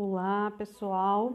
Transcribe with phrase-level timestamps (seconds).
[0.00, 1.34] Olá, pessoal.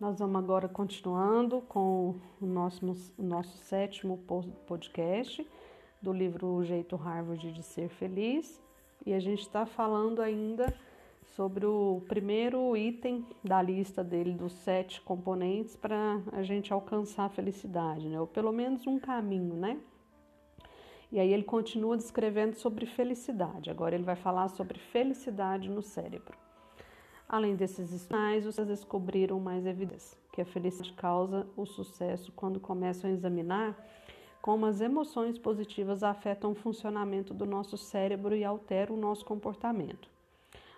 [0.00, 2.84] Nós vamos agora continuando com o nosso,
[3.16, 4.18] o nosso sétimo
[4.66, 5.48] podcast
[6.02, 8.60] do livro O Jeito Harvard de Ser Feliz.
[9.06, 10.66] E a gente está falando ainda
[11.36, 17.30] sobre o primeiro item da lista dele dos sete componentes para a gente alcançar a
[17.30, 18.20] felicidade, né?
[18.20, 19.78] Ou pelo menos um caminho, né?
[21.12, 23.70] E aí ele continua descrevendo sobre felicidade.
[23.70, 26.42] Agora ele vai falar sobre felicidade no cérebro.
[27.28, 33.08] Além desses sinais, vocês descobriram mais evidências que a felicidade causa o sucesso quando começam
[33.08, 33.76] a examinar
[34.42, 40.06] como as emoções positivas afetam o funcionamento do nosso cérebro e alteram o nosso comportamento.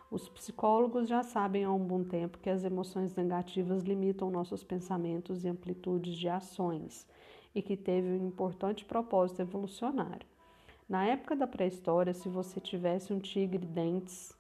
[0.09, 5.45] Os psicólogos já sabem há um bom tempo que as emoções negativas limitam nossos pensamentos
[5.45, 7.09] e amplitudes de ações
[7.53, 10.27] e que teve um importante propósito evolucionário.
[10.89, 14.36] Na época da pré-história, se você tivesse um tigre dentes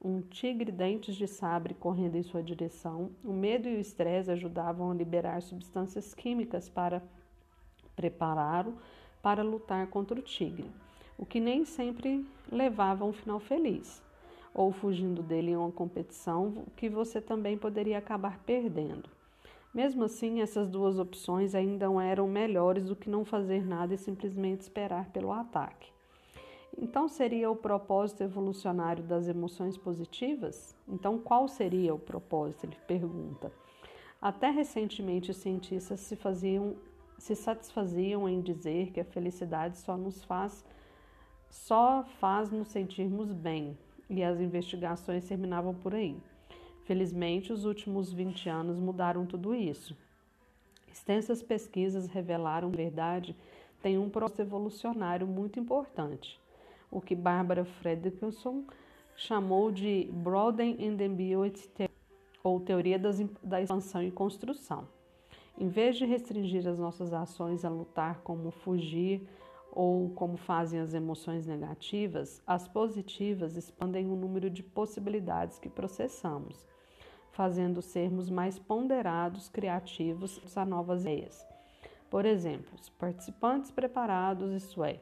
[0.00, 4.90] um tigre dentes de sabre correndo em sua direção, o medo e o estresse ajudavam
[4.90, 7.02] a liberar substâncias químicas para
[7.94, 8.76] prepará-lo
[9.22, 10.70] para lutar contra o tigre,
[11.18, 14.02] o que nem sempre levava a um final feliz,
[14.54, 19.08] ou fugindo dele em uma competição que você também poderia acabar perdendo.
[19.74, 24.60] Mesmo assim, essas duas opções ainda eram melhores do que não fazer nada e simplesmente
[24.60, 25.95] esperar pelo ataque.
[26.78, 30.76] Então, seria o propósito evolucionário das emoções positivas?
[30.86, 32.66] Então, qual seria o propósito?
[32.66, 33.50] Ele pergunta.
[34.20, 36.76] Até recentemente, os cientistas se, faziam,
[37.16, 40.66] se satisfaziam em dizer que a felicidade só nos faz,
[41.48, 43.78] só faz nos sentirmos bem,
[44.10, 46.20] e as investigações terminavam por aí.
[46.84, 49.96] Felizmente, os últimos 20 anos mudaram tudo isso.
[50.92, 53.34] Extensas pesquisas revelaram que a verdade
[53.80, 56.38] tem um processo evolucionário muito importante
[56.90, 58.64] o que Barbara Fredrickson
[59.16, 61.90] chamou de Broaden and Ambiguity
[62.42, 64.86] ou teoria das, da expansão e construção.
[65.58, 69.26] Em vez de restringir as nossas ações a lutar como fugir
[69.72, 76.66] ou como fazem as emoções negativas, as positivas expandem o número de possibilidades que processamos,
[77.32, 81.46] fazendo sermos mais ponderados, criativos a novas ideias.
[82.10, 85.00] Por exemplo, os participantes preparados, isso é,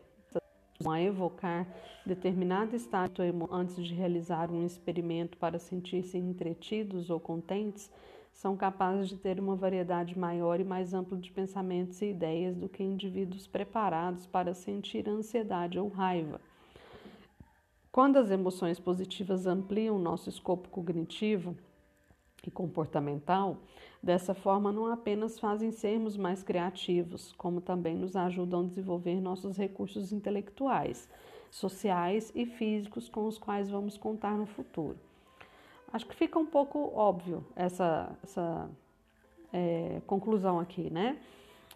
[0.86, 1.66] a evocar
[2.04, 7.90] determinado estado antes de realizar um experimento para sentir-se entretidos ou contentes,
[8.32, 12.68] são capazes de ter uma variedade maior e mais ampla de pensamentos e ideias do
[12.68, 16.40] que indivíduos preparados para sentir ansiedade ou raiva.
[17.92, 21.56] Quando as emoções positivas ampliam nosso escopo cognitivo,
[22.48, 23.58] e comportamental,
[24.02, 29.56] dessa forma não apenas fazem sermos mais criativos, como também nos ajudam a desenvolver nossos
[29.56, 31.08] recursos intelectuais,
[31.50, 34.98] sociais e físicos com os quais vamos contar no futuro.
[35.92, 38.68] Acho que fica um pouco óbvio essa, essa
[39.52, 41.18] é, conclusão aqui, né?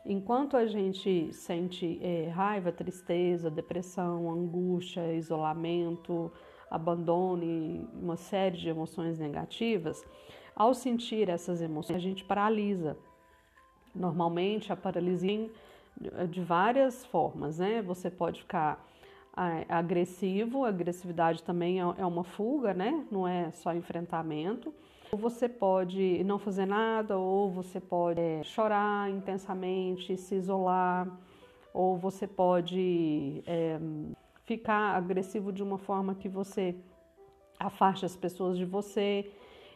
[0.04, 6.32] Enquanto a gente sente é, raiva, tristeza, depressão, angústia, isolamento,
[6.70, 10.04] abandono e uma série de emoções negativas,
[10.58, 12.96] ao sentir essas emoções, a gente paralisa.
[13.94, 15.48] Normalmente, a paralisia
[16.28, 17.80] de várias formas, né?
[17.82, 18.84] Você pode ficar
[19.69, 23.06] agressivo, a agressividade também é, é uma fuga, né?
[23.10, 24.74] Não é só enfrentamento.
[25.12, 31.08] Ou você pode não fazer nada, ou você pode é, chorar intensamente, se isolar,
[31.72, 33.78] ou você pode é,
[34.44, 36.75] ficar agressivo de uma forma que você
[37.58, 39.30] afaste as pessoas de você.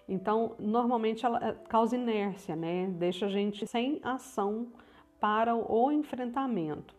[0.08, 2.88] Então, normalmente ela eh, causa inércia, né?
[2.98, 4.68] Deixa a gente sem ação
[5.20, 6.94] para o enfrentamento.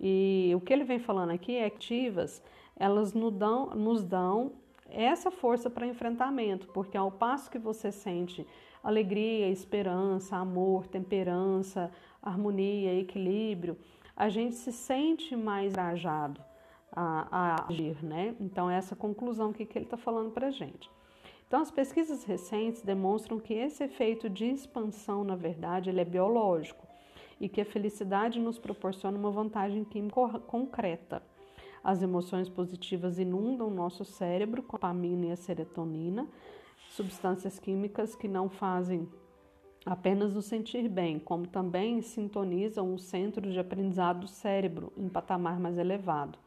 [0.00, 2.42] E o que ele vem falando aqui é ativas,
[2.76, 4.52] elas nos dão, nos dão
[4.88, 8.46] essa força para enfrentamento, porque ao passo que você sente
[8.82, 13.76] alegria, esperança, amor, temperança, harmonia, equilíbrio,
[14.16, 16.42] a gente se sente mais engajado
[16.92, 18.34] a, a agir, né?
[18.40, 20.90] Então, essa conclusão que ele está falando para a gente.
[21.50, 26.86] Então, as pesquisas recentes demonstram que esse efeito de expansão, na verdade, ele é biológico
[27.40, 31.20] e que a felicidade nos proporciona uma vantagem química concreta.
[31.82, 36.28] As emoções positivas inundam o nosso cérebro com a dopamina e a serotonina,
[36.90, 39.08] substâncias químicas que não fazem
[39.84, 45.58] apenas nos sentir bem, como também sintonizam o centro de aprendizado do cérebro em patamar
[45.58, 46.38] mais elevado.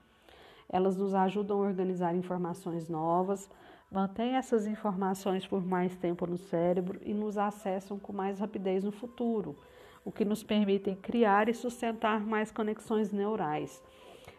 [0.70, 3.50] Elas nos ajudam a organizar informações novas,
[3.94, 8.92] mantêm essas informações por mais tempo no cérebro e nos acessam com mais rapidez no
[8.92, 9.56] futuro,
[10.04, 13.84] o que nos permite criar e sustentar mais conexões neurais,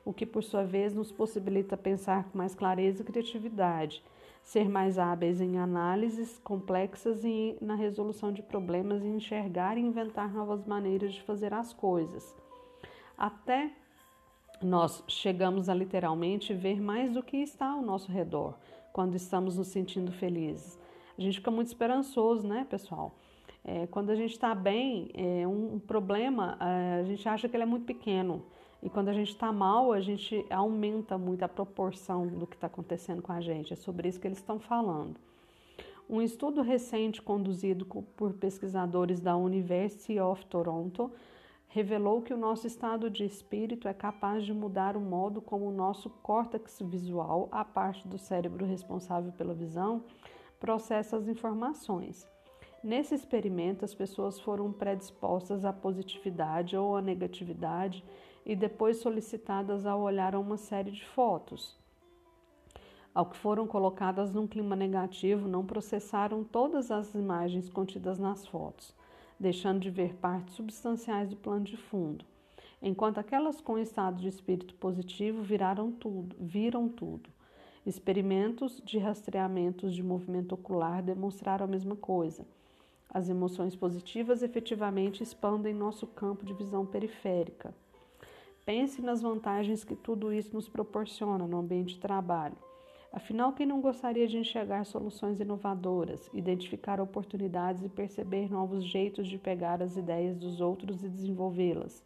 [0.05, 4.03] o que por sua vez nos possibilita pensar com mais clareza e criatividade,
[4.43, 10.35] ser mais hábeis em análises complexas e na resolução de problemas e enxergar e inventar
[10.35, 12.35] novas maneiras de fazer as coisas.
[13.17, 13.71] Até
[14.61, 18.59] nós chegamos a literalmente ver mais do que está ao nosso redor
[18.95, 20.79] quando estamos nos sentindo felizes.
[21.19, 23.13] A gente fica muito esperançoso, né, pessoal?
[23.65, 27.57] É, quando a gente está bem, é, um, um problema, é, a gente acha que
[27.57, 28.45] ele é muito pequeno.
[28.81, 32.69] E quando a gente está mal, a gente aumenta muito a proporção do que está
[32.69, 33.73] acontecendo com a gente.
[33.73, 35.17] É sobre isso que eles estão falando.
[36.09, 37.85] Um estudo recente conduzido
[38.17, 41.11] por pesquisadores da University of Toronto
[41.75, 45.73] revelou que o nosso estado de espírito é capaz de mudar o modo como o
[45.73, 50.05] nosso córtex visual, a parte do cérebro responsável pela visão,
[50.61, 52.29] processa as informações.
[52.81, 58.05] Nesse experimento, as pessoas foram predispostas à positividade ou à negatividade
[58.47, 61.77] e depois solicitadas a olhar uma série de fotos.
[63.13, 68.95] Ao que foram colocadas num clima negativo, não processaram todas as imagens contidas nas fotos,
[69.39, 72.25] deixando de ver partes substanciais do plano de fundo,
[72.81, 77.31] enquanto aquelas com estado de espírito positivo viraram tudo, viram tudo.
[77.87, 82.47] Experimentos de rastreamentos de movimento ocular demonstraram a mesma coisa.
[83.11, 87.75] As emoções positivas efetivamente expandem nosso campo de visão periférica.
[88.65, 92.57] Pense nas vantagens que tudo isso nos proporciona no ambiente de trabalho.
[93.17, 99.39] Afinal, quem não gostaria de enxergar soluções inovadoras, identificar oportunidades e perceber novos jeitos de
[99.39, 102.03] pegar as ideias dos outros e desenvolvê-las?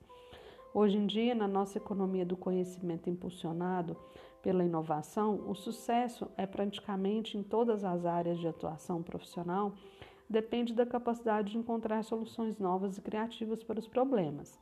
[0.75, 3.97] Hoje em dia, na nossa economia do conhecimento impulsionado
[4.43, 9.73] pela inovação, o sucesso é praticamente em todas as áreas de atuação profissional
[10.29, 14.61] depende da capacidade de encontrar soluções novas e criativas para os problemas.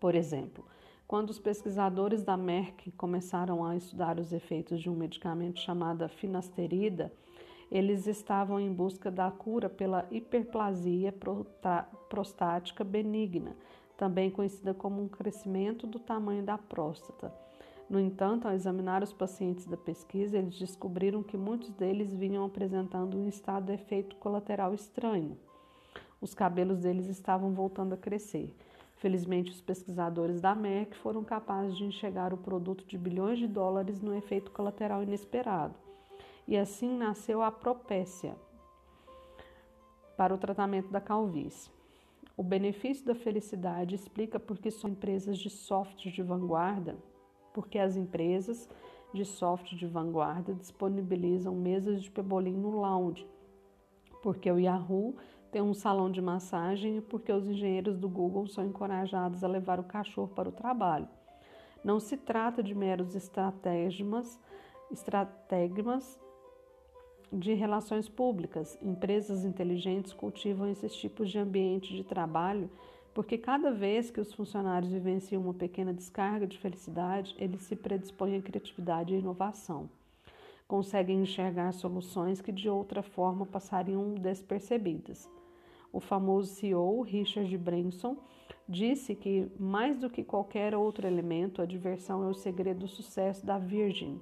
[0.00, 0.64] Por exemplo,
[1.06, 7.12] quando os pesquisadores da Merck começaram a estudar os efeitos de um medicamento chamado finasterida,
[7.70, 11.14] eles estavam em busca da cura pela hiperplasia
[12.08, 13.56] prostática benigna,
[13.96, 17.32] também conhecida como um crescimento do tamanho da próstata.
[17.88, 23.16] No entanto, ao examinar os pacientes da pesquisa, eles descobriram que muitos deles vinham apresentando
[23.16, 25.36] um estado de efeito colateral estranho.
[26.20, 28.54] Os cabelos deles estavam voltando a crescer.
[28.96, 34.00] Felizmente, os pesquisadores da Merck foram capazes de enxergar o produto de bilhões de dólares
[34.00, 35.74] no efeito colateral inesperado.
[36.46, 38.36] E assim nasceu a Propécia
[40.16, 41.70] para o tratamento da calvície.
[42.36, 46.96] O benefício da felicidade explica por que são empresas de software de vanguarda,
[47.52, 48.68] porque as empresas
[49.12, 53.24] de software de vanguarda disponibilizam mesas de pebolim no lounge,
[54.20, 55.14] porque o Yahoo
[55.54, 59.84] tem um salão de massagem porque os engenheiros do Google são encorajados a levar o
[59.84, 61.08] cachorro para o trabalho.
[61.84, 64.04] Não se trata de meros estratégias
[67.32, 68.76] de relações públicas.
[68.82, 72.68] Empresas inteligentes cultivam esses tipos de ambiente de trabalho
[73.14, 78.38] porque cada vez que os funcionários vivenciam uma pequena descarga de felicidade, eles se predispõem
[78.38, 79.88] à criatividade e inovação.
[80.66, 85.32] Conseguem enxergar soluções que de outra forma passariam despercebidas.
[85.94, 88.16] O famoso CEO Richard Branson
[88.68, 93.46] disse que, mais do que qualquer outro elemento, a diversão é o segredo do sucesso
[93.46, 94.20] da Virgin.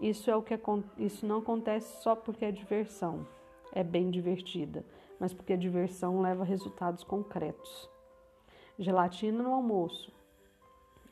[0.00, 0.56] Isso, é o que,
[0.96, 3.26] isso não acontece só porque é diversão,
[3.72, 4.86] é bem divertida,
[5.18, 7.90] mas porque a diversão leva resultados concretos.
[8.78, 10.12] Gelatina no almoço.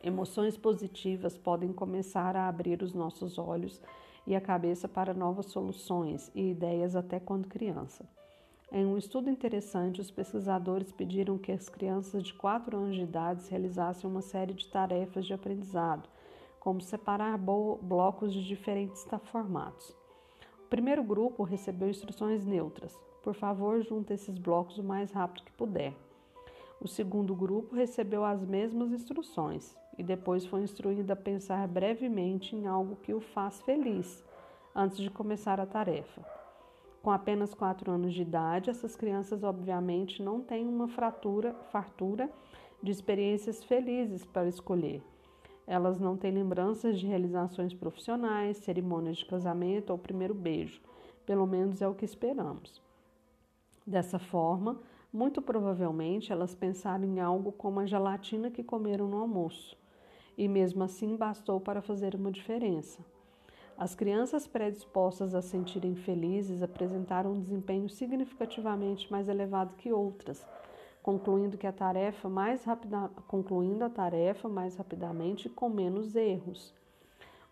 [0.01, 3.83] Emoções positivas podem começar a abrir os nossos olhos
[4.29, 8.09] e a cabeça para novas soluções e ideias até quando criança.
[8.75, 13.47] Em um estudo interessante, os pesquisadores pediram que as crianças de 4 anos de idade
[13.51, 16.09] realizassem uma série de tarefas de aprendizado,
[16.59, 19.91] como separar blocos de diferentes formatos.
[20.65, 22.99] O primeiro grupo recebeu instruções neutras.
[23.23, 25.93] Por favor, junte esses blocos o mais rápido que puder.
[26.81, 32.67] O segundo grupo recebeu as mesmas instruções e depois foi instruído a pensar brevemente em
[32.67, 34.25] algo que o faz feliz
[34.75, 36.42] antes de começar a tarefa.
[37.03, 42.31] Com apenas 4 anos de idade, essas crianças obviamente não têm uma fratura, fartura
[42.81, 45.03] de experiências felizes para escolher.
[45.67, 50.81] Elas não têm lembranças de realizações profissionais, cerimônias de casamento ou primeiro beijo.
[51.27, 52.81] Pelo menos é o que esperamos.
[53.85, 54.81] Dessa forma,
[55.13, 59.77] muito provavelmente elas pensaram em algo como a gelatina que comeram no almoço.
[60.39, 63.05] E mesmo assim bastou para fazer uma diferença.
[63.77, 70.47] As crianças predispostas a sentirem felizes apresentaram um desempenho significativamente mais elevado que outras,
[71.03, 76.73] concluindo que a tarefa mais rapida, concluindo a tarefa mais rapidamente e com menos erros.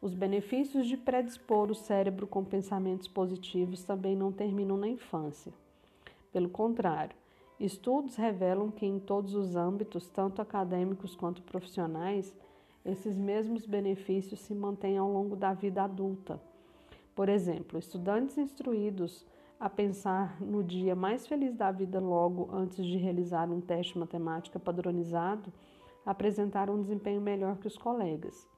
[0.01, 5.53] Os benefícios de predispor o cérebro com pensamentos positivos também não terminam na infância.
[6.33, 7.15] Pelo contrário,
[7.59, 12.35] estudos revelam que em todos os âmbitos, tanto acadêmicos quanto profissionais,
[12.85, 16.41] esses mesmos benefícios se mantêm ao longo da vida adulta.
[17.15, 19.27] Por exemplo, estudantes instruídos
[19.59, 23.99] a pensar no dia mais feliz da vida logo antes de realizar um teste de
[23.99, 25.53] matemática padronizado
[26.05, 28.49] apresentaram um desempenho melhor que os colegas.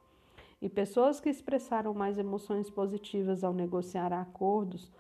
[0.61, 4.93] E pessoas que expressaram mais emoções positivas ao negociar acordos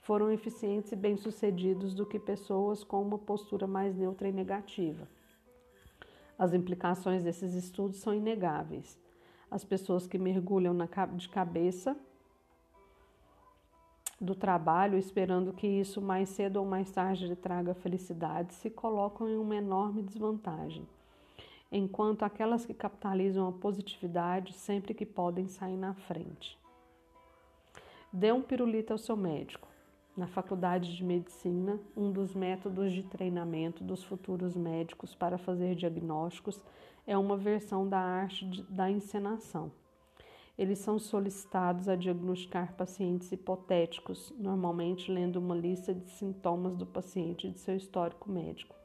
[0.00, 5.06] foram eficientes e bem-sucedidos do que pessoas com uma postura mais neutra e negativa.
[6.40, 8.98] As implicações desses estudos são inegáveis.
[9.50, 11.94] As pessoas que mergulham na, de cabeça
[14.18, 19.28] do trabalho, esperando que isso mais cedo ou mais tarde lhe traga felicidade, se colocam
[19.28, 20.88] em uma enorme desvantagem,
[21.70, 26.58] enquanto aquelas que capitalizam a positividade sempre que podem saem na frente.
[28.10, 29.68] Dê um pirulito ao seu médico.
[30.20, 36.62] Na faculdade de medicina, um dos métodos de treinamento dos futuros médicos para fazer diagnósticos
[37.06, 39.72] é uma versão da arte de, da encenação.
[40.58, 47.46] Eles são solicitados a diagnosticar pacientes hipotéticos, normalmente lendo uma lista de sintomas do paciente
[47.46, 48.76] e de seu histórico médico.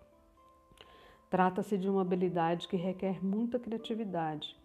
[1.29, 4.55] Trata-se de uma habilidade que requer muita criatividade,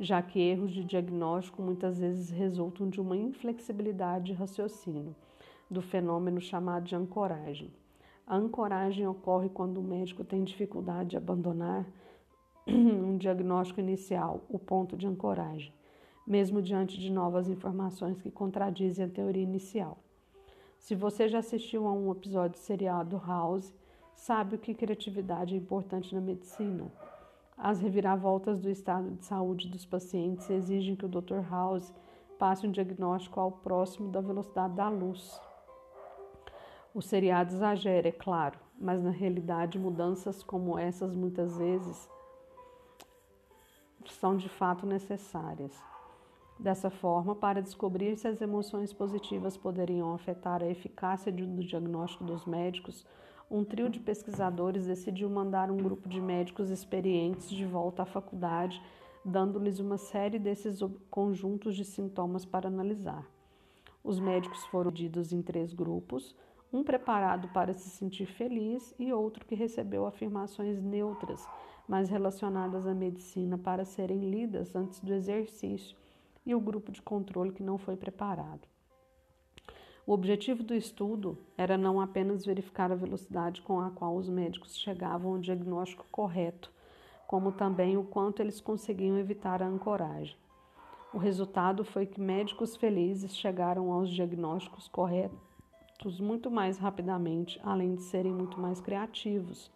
[0.00, 5.14] já que erros de diagnóstico muitas vezes resultam de uma inflexibilidade de raciocínio
[5.70, 7.70] do fenômeno chamado de ancoragem.
[8.26, 11.86] A ancoragem ocorre quando o médico tem dificuldade de abandonar
[12.66, 15.72] um diagnóstico inicial, o ponto de ancoragem,
[16.26, 19.98] mesmo diante de novas informações que contradizem a teoria inicial.
[20.78, 23.74] Se você já assistiu a um episódio seriado House,
[24.14, 26.90] sabe o que criatividade é importante na medicina.
[27.56, 31.40] As reviravoltas do estado de saúde dos pacientes exigem que o Dr.
[31.50, 31.92] House
[32.38, 35.40] passe um diagnóstico ao próximo da velocidade da luz.
[36.98, 42.10] O seriado exagera, é claro, mas na realidade mudanças como essas muitas vezes
[44.10, 45.80] são de fato necessárias.
[46.58, 52.44] Dessa forma, para descobrir se as emoções positivas poderiam afetar a eficácia do diagnóstico dos
[52.44, 53.06] médicos,
[53.48, 58.82] um trio de pesquisadores decidiu mandar um grupo de médicos experientes de volta à faculdade,
[59.24, 63.24] dando-lhes uma série desses conjuntos de sintomas para analisar.
[64.02, 66.34] Os médicos foram divididos em três grupos
[66.72, 71.46] um preparado para se sentir feliz e outro que recebeu afirmações neutras,
[71.88, 75.96] mas relacionadas à medicina para serem lidas antes do exercício,
[76.44, 78.68] e o grupo de controle que não foi preparado.
[80.06, 84.76] O objetivo do estudo era não apenas verificar a velocidade com a qual os médicos
[84.78, 86.72] chegavam ao diagnóstico correto,
[87.26, 90.36] como também o quanto eles conseguiam evitar a ancoragem.
[91.12, 95.47] O resultado foi que médicos felizes chegaram aos diagnósticos corretos
[96.20, 99.70] muito mais rapidamente, além de serem muito mais criativos.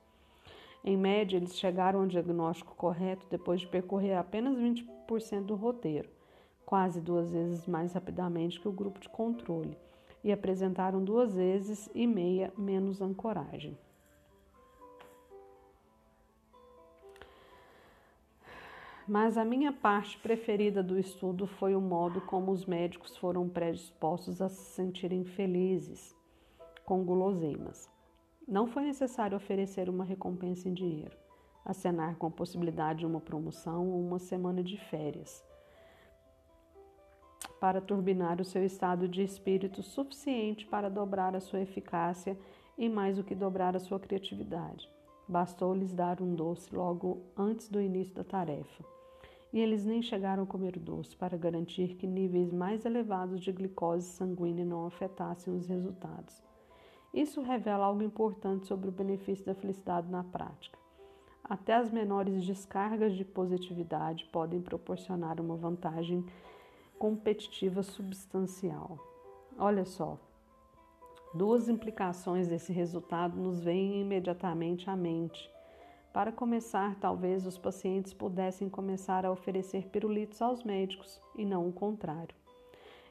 [0.85, 6.09] Em média, eles chegaram ao diagnóstico correto depois de percorrer apenas 20% do roteiro,
[6.65, 9.77] quase duas vezes mais rapidamente que o grupo de controle,
[10.25, 13.77] e apresentaram duas vezes e meia menos ancoragem.
[19.13, 24.41] Mas a minha parte preferida do estudo foi o modo como os médicos foram predispostos
[24.41, 26.17] a se sentirem felizes
[26.87, 27.91] com guloseimas.
[28.49, 31.15] Não foi necessário oferecer uma recompensa em dinheiro,
[31.63, 35.45] acenar com a possibilidade de uma promoção ou uma semana de férias
[37.61, 42.35] para turbinar o seu estado de espírito suficiente para dobrar a sua eficácia
[42.79, 44.89] e mais do que dobrar a sua criatividade.
[45.29, 49.02] Bastou-lhes dar um doce logo antes do início da tarefa.
[49.53, 54.07] E eles nem chegaram a comer doce para garantir que níveis mais elevados de glicose
[54.07, 56.43] sanguínea não afetassem os resultados.
[57.13, 60.79] Isso revela algo importante sobre o benefício da felicidade na prática.
[61.45, 66.25] Até as menores descargas de positividade podem proporcionar uma vantagem
[66.99, 68.97] competitiva substancial.
[69.59, 70.19] Olha só,
[71.35, 75.51] duas implicações desse resultado nos vêm imediatamente à mente.
[76.13, 81.73] Para começar, talvez os pacientes pudessem começar a oferecer pirulitos aos médicos e não o
[81.73, 82.37] contrário.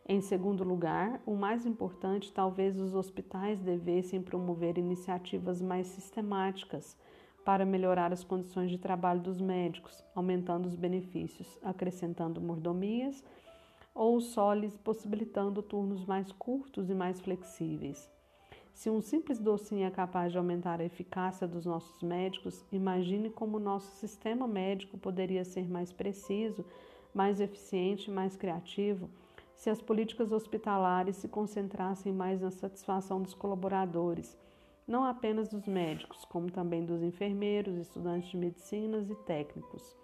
[0.07, 6.95] Em segundo lugar, o mais importante, talvez os hospitais devessem promover iniciativas mais sistemáticas
[7.43, 13.23] para melhorar as condições de trabalho dos médicos, aumentando os benefícios, acrescentando mordomias
[13.95, 18.20] ou só lhes possibilitando turnos mais curtos e mais flexíveis.
[18.73, 23.57] Se um simples docinho é capaz de aumentar a eficácia dos nossos médicos, imagine como
[23.57, 26.65] o nosso sistema médico poderia ser mais preciso
[27.13, 29.09] mais eficiente mais criativo
[29.55, 34.35] se as políticas hospitalares se concentrassem mais na satisfação dos colaboradores,
[34.87, 39.95] não apenas dos médicos, como também dos enfermeiros, estudantes de medicinas e técnicos.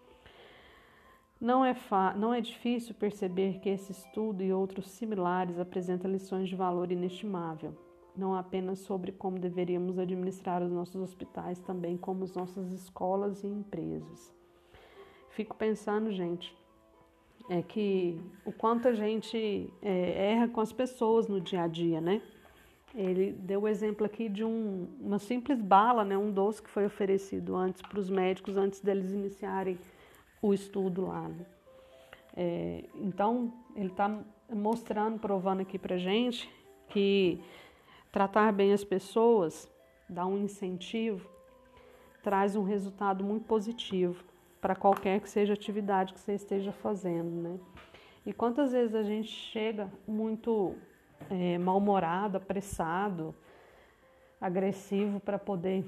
[1.41, 1.75] Não é,
[2.15, 7.75] não é difícil perceber que esse estudo e outros similares apresentam lições de valor inestimável,
[8.17, 13.47] não apenas sobre como deveríamos administrar os nossos hospitais, também como as nossas escolas e
[13.47, 14.33] empresas.
[15.29, 16.55] Fico pensando, gente,
[17.50, 22.01] é que o quanto a gente é, erra com as pessoas no dia a dia,
[22.01, 22.21] né?
[22.95, 26.86] Ele deu o exemplo aqui de um, uma simples bala, né, um doce que foi
[26.86, 29.77] oferecido antes para os médicos, antes deles iniciarem
[30.41, 31.27] o estudo lá.
[31.27, 31.45] Né?
[32.36, 34.19] É, então, ele está
[34.51, 36.50] mostrando, provando aqui para gente
[36.89, 37.39] que
[38.17, 39.71] tratar bem as pessoas,
[40.09, 41.29] dar um incentivo,
[42.24, 44.24] traz um resultado muito positivo
[44.59, 47.59] para qualquer que seja a atividade que você esteja fazendo, né?
[48.25, 50.74] E quantas vezes a gente chega muito
[51.29, 53.36] é, mal-humorado, apressado,
[54.41, 55.86] agressivo para poder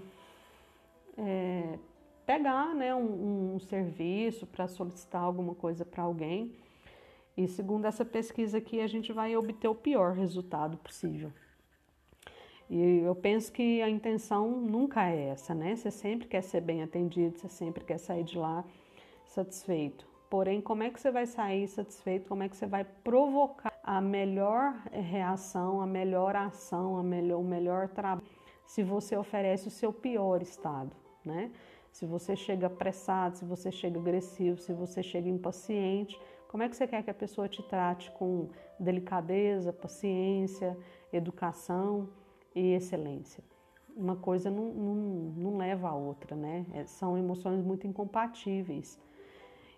[1.17, 1.79] é,
[2.27, 6.55] pegar né, um, um serviço, para solicitar alguma coisa para alguém.
[7.35, 11.33] E segundo essa pesquisa aqui, a gente vai obter o pior resultado possível.
[12.69, 15.75] E eu penso que a intenção nunca é essa, né?
[15.75, 18.63] Você sempre quer ser bem atendido, você sempre quer sair de lá
[19.25, 20.07] satisfeito.
[20.29, 22.27] Porém, como é que você vai sair satisfeito?
[22.29, 27.43] Como é que você vai provocar a melhor reação, a melhor ação, a melhor, o
[27.43, 28.27] melhor trabalho,
[28.67, 30.95] se você oferece o seu pior estado,
[31.25, 31.51] né?
[31.91, 36.75] Se você chega apressado, se você chega agressivo, se você chega impaciente, como é que
[36.75, 38.49] você quer que a pessoa te trate com
[38.79, 40.77] delicadeza, paciência,
[41.11, 42.07] educação
[42.55, 43.43] e excelência?
[43.95, 46.65] Uma coisa não, não, não leva a outra, né?
[46.73, 48.99] É, são emoções muito incompatíveis.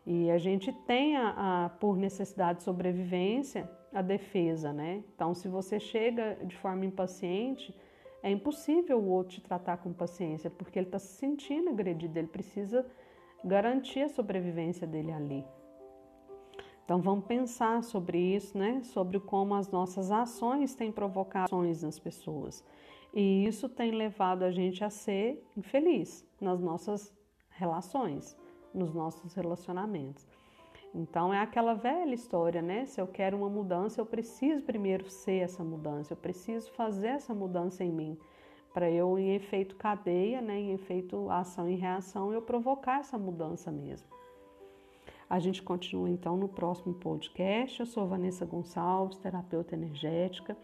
[0.06, 5.04] E a gente tem, a, a, por necessidade de sobrevivência, a defesa, né?
[5.13, 7.75] Então, se você chega de forma impaciente,
[8.24, 12.27] é impossível o outro te tratar com paciência, porque ele está se sentindo agredido, ele
[12.27, 12.86] precisa
[13.44, 15.46] garantir a sobrevivência dele ali.
[16.83, 18.81] Então, vamos pensar sobre isso, né?
[18.83, 22.63] Sobre como as nossas ações têm provocado ações nas pessoas.
[23.13, 27.13] E isso tem levado a gente a ser infeliz nas nossas
[27.50, 28.35] relações
[28.74, 30.27] nos nossos relacionamentos.
[30.94, 32.85] Então é aquela velha história, né?
[32.85, 37.33] Se eu quero uma mudança, eu preciso primeiro ser essa mudança, eu preciso fazer essa
[37.33, 38.17] mudança em mim,
[38.74, 43.70] para eu, em efeito cadeia, né, em efeito ação e reação, eu provocar essa mudança
[43.72, 44.07] mesmo.
[45.31, 47.79] A gente continua então no próximo podcast.
[47.79, 50.57] Eu sou Vanessa Gonçalves, terapeuta energética.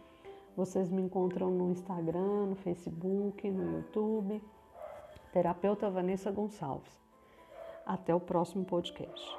[0.57, 4.43] Vocês me encontram no Instagram, no Facebook, no YouTube.
[5.31, 6.99] Terapeuta Vanessa Gonçalves.
[7.85, 9.37] Até o próximo podcast.